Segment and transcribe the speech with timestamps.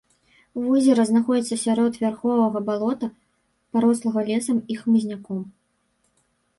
[0.61, 3.07] Возера знаходзіцца сярод вярховага балота,
[3.77, 5.39] парослага лесам і хмызняком.